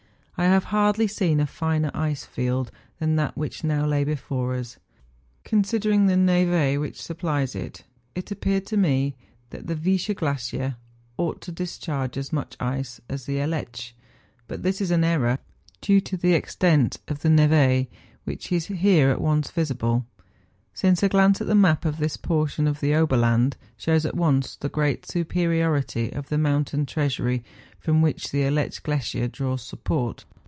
I 0.37 0.45
have 0.45 0.63
hardly 0.73 1.05
seen 1.05 1.39
a 1.39 1.45
finer 1.45 1.91
ice 1.93 2.25
field 2.25 2.71
than 2.97 3.15
that 3.15 3.37
which 3.37 3.63
now 3.63 3.85
lay 3.85 4.03
before 4.03 4.55
us. 4.55 4.79
Considering 5.43 6.07
the 6.07 6.77
which 6.79 6.99
supplies 6.99 7.53
it, 7.53 7.83
it 8.15 8.31
appeared 8.31 8.65
to 8.65 8.75
me 8.75 9.15
that 9.51 9.67
the 9.67 9.75
Viescher 9.75 10.15
glacier 10.15 10.77
ought 11.15 11.41
to 11.41 11.51
discharge 11.51 12.17
as 12.17 12.33
much 12.33 12.57
ice 12.59 12.99
as 13.07 13.27
the 13.27 13.37
Aletsch; 13.37 13.93
but 14.47 14.63
this 14.63 14.81
is 14.81 14.89
an 14.89 15.03
error 15.03 15.37
due 15.79 16.01
to 16.01 16.17
the 16.17 16.33
extent 16.33 16.97
of 17.07 17.23
neve, 17.23 17.85
which 18.23 18.51
is 18.51 18.65
here 18.65 19.11
at 19.11 19.21
once 19.21 19.51
visible; 19.51 20.07
since 20.73 21.03
a 21.03 21.09
glance 21.09 21.39
at 21.41 21.45
the 21.47 21.53
map 21.53 21.83
of 21.85 21.97
this 21.99 22.15
portion 22.17 22.65
of 22.65 22.79
the 22.79 22.95
Oberland 22.95 23.57
shows 23.77 24.05
at 24.07 24.15
once 24.15 24.55
the 24.55 24.69
great 24.69 25.05
superiority 25.05 26.11
of 26.13 26.29
the 26.29 26.37
mountain 26.37 26.85
treasury 26.87 27.43
from 27.77 28.01
whicli 28.01 28.31
the 28.31 28.41
Aletsch 28.43 28.81
glacier 28.81 29.27
draws 29.27 29.61
support. 29.63 30.23